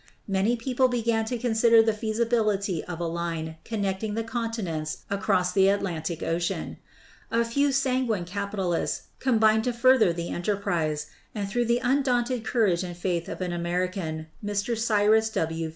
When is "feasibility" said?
1.93-2.83